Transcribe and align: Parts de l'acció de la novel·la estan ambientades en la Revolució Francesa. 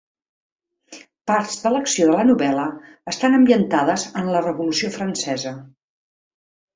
Parts 1.31 1.57
de 1.65 1.71
l'acció 1.73 2.07
de 2.09 2.15
la 2.15 2.23
novel·la 2.29 2.63
estan 3.11 3.37
ambientades 3.41 4.07
en 4.23 4.31
la 4.37 4.41
Revolució 4.47 4.89
Francesa. 4.97 5.53